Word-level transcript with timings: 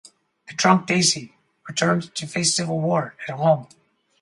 The 0.47 0.55
Druk 0.55 0.87
Desi, 0.87 1.31
returned 1.67 2.15
to 2.15 2.25
face 2.25 2.55
civil 2.55 2.81
war 2.81 3.13
at 3.27 3.35
home. 3.35 3.67